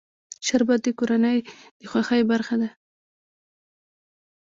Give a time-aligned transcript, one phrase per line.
[0.45, 1.37] شربت د کورنۍ
[1.79, 2.69] د خوښۍ برخه ده